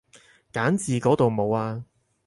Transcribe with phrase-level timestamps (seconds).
[0.51, 1.85] 揀字嗰度冇啊